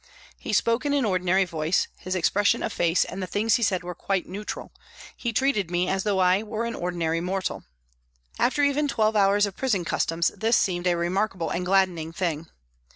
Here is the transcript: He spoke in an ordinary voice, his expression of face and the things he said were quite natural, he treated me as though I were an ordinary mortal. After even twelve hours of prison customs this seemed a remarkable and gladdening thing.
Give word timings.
He 0.39 0.51
spoke 0.51 0.83
in 0.83 0.93
an 0.95 1.05
ordinary 1.05 1.45
voice, 1.45 1.87
his 1.99 2.15
expression 2.15 2.63
of 2.63 2.73
face 2.73 3.05
and 3.05 3.21
the 3.21 3.27
things 3.27 3.57
he 3.57 3.61
said 3.61 3.83
were 3.83 3.93
quite 3.93 4.27
natural, 4.27 4.71
he 5.15 5.31
treated 5.31 5.69
me 5.69 5.87
as 5.87 6.01
though 6.01 6.17
I 6.17 6.41
were 6.41 6.65
an 6.65 6.73
ordinary 6.73 7.21
mortal. 7.21 7.65
After 8.39 8.63
even 8.63 8.87
twelve 8.87 9.15
hours 9.15 9.45
of 9.45 9.55
prison 9.55 9.85
customs 9.85 10.29
this 10.29 10.57
seemed 10.57 10.87
a 10.87 10.97
remarkable 10.97 11.51
and 11.51 11.63
gladdening 11.63 12.13
thing. 12.13 12.47